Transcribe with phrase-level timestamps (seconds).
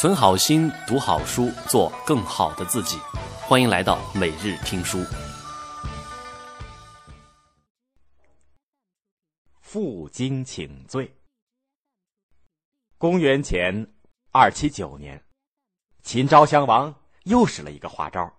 [0.00, 2.96] 存好心，读好书，做更好的自己。
[3.42, 5.04] 欢迎来到每日听书。
[9.60, 11.14] 负荆请罪。
[12.96, 13.92] 公元前
[14.32, 15.22] 二七九年，
[16.02, 16.94] 秦昭襄王
[17.24, 18.32] 又使了一个花招，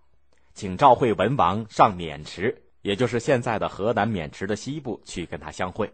[0.55, 5.93] 请赵惠文王上渑池，也就是现在的河南渑池的西部去跟他相会。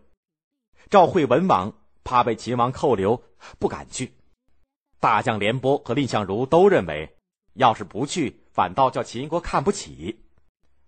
[0.89, 1.73] 赵惠文王
[2.05, 3.21] 怕被秦王扣留，
[3.59, 4.13] 不敢去。
[4.99, 7.15] 大将廉颇和蔺相如都认为，
[7.53, 10.23] 要是不去，反倒叫秦国看不起。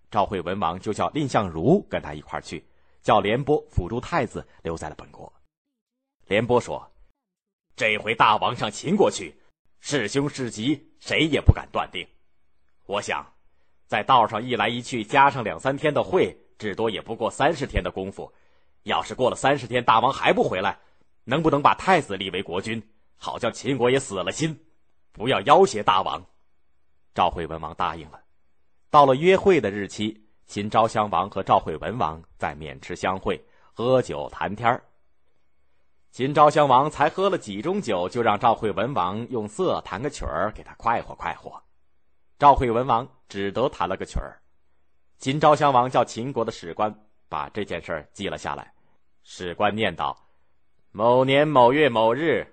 [0.10, 2.66] 赵惠文王就叫蔺相如跟他一块去，
[3.04, 5.32] 叫廉颇辅助太子留在了本国。
[6.26, 6.92] 廉颇说
[7.78, 9.36] ：“这回大王上秦国去，
[9.80, 12.08] 是凶是吉，谁也不敢断定。
[12.88, 13.34] 我想，
[13.86, 18.34] 在道上一来一去，加上两三天的会，至多也不过三十天的功夫。
[18.84, 20.80] 要是过了三十天，大王还不回来，
[21.26, 22.82] 能不能把太子立为国君？”
[23.22, 24.58] 好叫秦国也死了心，
[25.12, 26.26] 不要要挟大王。
[27.14, 28.22] 赵惠文王答应了。
[28.90, 34.82] 到了约会的日期，秦昭襄王和赵惠文王在渑池相会，喝酒谈天
[36.12, 41.62] 秦昭襄王才喝了几盅酒，就让赵惠文王用瑟弹个曲儿给他快活快活。
[42.40, 44.40] 赵惠文王只得弹了个曲儿。
[45.18, 48.74] 秦昭襄王叫秦国的史官把这件事记了下来。
[49.24, 50.18] 史官念道
[50.94, 52.48] ：“某年某月某日。”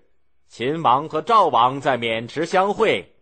[0.49, 3.15] 秦王和赵王在渑池相会，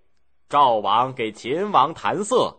[0.48, 2.58] 赵王给秦王弹瑟。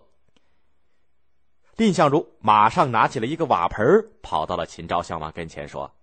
[1.77, 5.93] 蔺相如马上拿起了一个瓦盆，跑到了秦昭襄王跟前说：“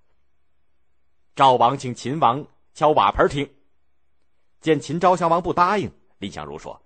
[1.35, 3.53] 赵王请秦王敲瓦盆听。”
[4.61, 6.81] 见秦昭襄王不答应，蔺相如说：“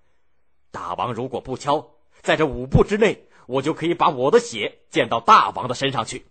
[0.73, 1.91] 大王如果不敲，
[2.23, 6.27] 在这五步之内，我就可以把我的血溅到大王的身上去。”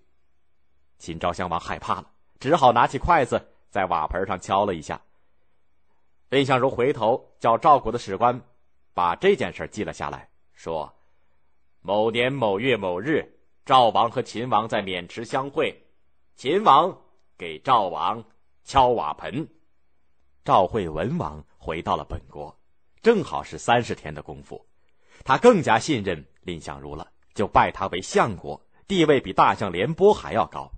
[0.97, 5.01] 秦昭襄王害怕了，只好拿起筷子在瓦盆上敲了一下。
[6.35, 8.41] 蔺相如回头叫赵国的史官，
[8.93, 10.93] 把这件事记了下来，说
[11.79, 15.81] ：“某年某月某日，赵王和秦王在渑池相会，
[16.35, 16.93] 秦王
[17.37, 18.21] 给赵王
[18.65, 19.47] 敲瓦盆。
[20.43, 22.53] 赵惠文王回到了本国，
[23.01, 24.61] 正好是三十天的功夫，
[25.23, 30.69] 他更加信任蔺相如了，就拜他为相国，地位比大将廉颇还要高。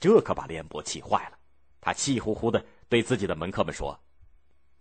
[0.00, 1.38] 这可把廉颇气坏了，
[1.80, 3.96] 他气呼呼的对自己的门客们说。”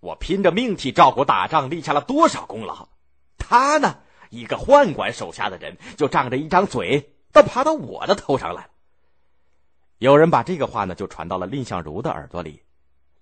[0.06, 2.90] 我拼着命替赵国打仗，立下了多少功劳？
[3.40, 3.98] 他呢，
[4.30, 8.70] 一个宦官手下的人，就仗着一张嘴，倒爬到我的头上来。
[9.98, 12.62] 有人把这个话呢，就传到了蔺相如的耳朵里，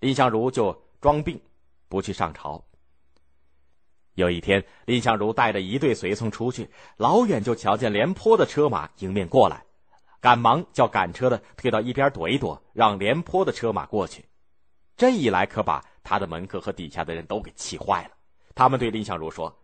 [0.00, 1.40] 蔺相如就装病，
[1.88, 2.62] 不去上朝。
[4.12, 6.68] 有一天，蔺相如带着一队随从出去，
[6.98, 9.64] 老远就瞧见廉颇的车马迎面过来，
[10.20, 14.26] 赶忙叫赶车的退到一边躲一躲，让廉颇的车马过去。
[14.98, 15.82] 这一来，可把。
[16.04, 18.10] 他的门客和底下的人都给气坏了，
[18.54, 19.58] 他们对蔺相如说：“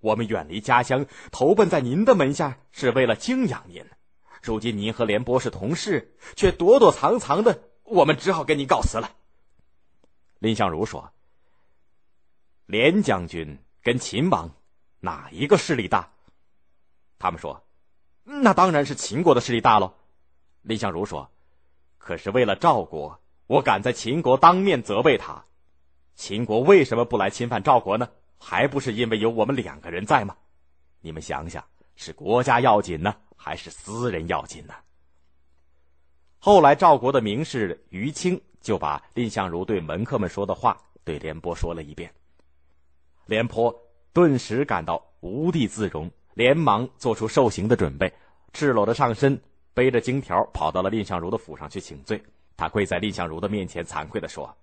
[0.00, 3.84] 我们远离家乡，投奔在您的门下，是为了敬仰您。
[4.42, 9.10] 如今您和廉颇是同事，却躲躲藏藏的，我们只好跟您告辞了。”
[10.38, 11.12] 蔺相如说
[12.66, 14.54] ：“廉将军跟秦王，
[15.00, 16.12] 哪一个势力大？”
[17.18, 17.66] 他们说
[18.22, 19.94] ：“那当然是秦国的势力大喽。”
[20.62, 21.28] 蔺相如说
[21.98, 25.44] ：“可是为了赵国，我敢在秦国当面责备他。”
[26.16, 28.08] 秦国为什么不来侵犯赵国呢？
[28.38, 30.34] 还不是因为有我们两个人在吗？
[31.00, 31.62] 你们想想，
[31.94, 34.74] 是国家要紧呢，还是私人要紧呢？
[36.38, 42.10] 后来赵国的名士于清就把蔺相如对门客们说的话对廉颇说了一遍。
[43.26, 43.74] 廉颇
[44.12, 48.12] 顿时感到无地自容，连忙做出受刑的准备，
[48.52, 49.38] 赤裸着上身，
[49.74, 52.22] 背着荆条跑到了蔺相如的府上去请罪。
[52.56, 54.56] 他跪在蔺相如的面前，惭愧的说。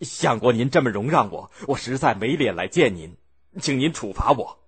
[0.00, 3.16] 相国，您这么容让我，我实在没脸来见您，
[3.60, 4.58] 请您处罚我。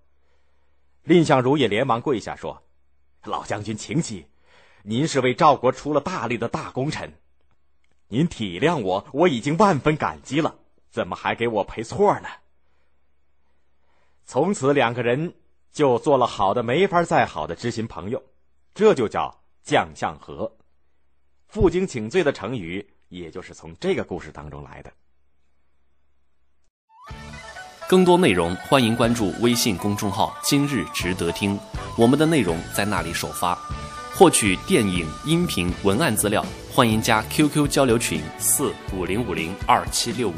[1.05, 2.63] 蔺相如也连忙跪下说
[3.25, 4.27] ：“老将军，请起，
[4.83, 7.15] 您是为赵国出了大力的大功臣，
[8.09, 10.55] 您体谅我，我已经万分感激了，
[10.91, 12.29] 怎么还给我赔错呢？”
[14.25, 15.35] 从此两个人
[15.73, 18.23] 就做了好的没法再好的知心朋友，
[18.75, 20.57] 这就叫将相和。
[21.49, 24.93] 负荆请罪的成语，也就是从这个故事当中来的。
[27.93, 31.61] 更多内容，欢迎关注微信公众号“今日值得听”，
[31.99, 33.55] 我们的内容在那里首发。
[34.15, 36.43] 获取电影、音频、文案资料，
[36.73, 40.35] 欢迎加 QQ 交流群：四五零五零二七六五。